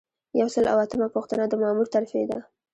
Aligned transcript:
یو 0.39 0.47
سل 0.55 0.65
او 0.73 0.77
اتمه 0.85 1.07
پوښتنه 1.15 1.43
د 1.47 1.53
مامور 1.61 1.87
ترفیع 1.95 2.25
ده. 2.29 2.39